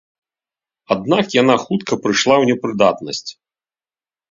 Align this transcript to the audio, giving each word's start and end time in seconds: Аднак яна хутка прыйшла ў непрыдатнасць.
Аднак 0.95 1.25
яна 1.41 1.55
хутка 1.65 1.93
прыйшла 2.07 2.35
ў 2.41 2.53
непрыдатнасць. 2.53 3.25